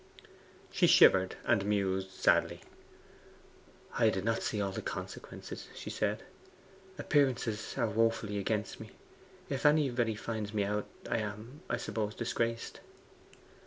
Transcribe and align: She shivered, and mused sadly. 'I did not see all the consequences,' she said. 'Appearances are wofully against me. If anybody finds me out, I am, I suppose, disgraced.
She 0.71 0.87
shivered, 0.87 1.35
and 1.45 1.63
mused 1.63 2.09
sadly. 2.09 2.61
'I 3.99 4.09
did 4.09 4.25
not 4.25 4.41
see 4.41 4.59
all 4.59 4.71
the 4.71 4.81
consequences,' 4.81 5.67
she 5.75 5.91
said. 5.91 6.23
'Appearances 6.97 7.77
are 7.77 7.85
wofully 7.87 8.39
against 8.39 8.79
me. 8.79 8.93
If 9.47 9.63
anybody 9.63 10.15
finds 10.15 10.55
me 10.55 10.63
out, 10.63 10.87
I 11.07 11.19
am, 11.19 11.61
I 11.69 11.77
suppose, 11.77 12.15
disgraced. 12.15 12.79